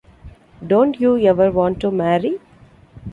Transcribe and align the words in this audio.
Don't 0.65 0.99
you 0.99 1.15
ever 1.27 1.51
want 1.51 1.79
to 1.81 1.91
marry? 1.91 2.39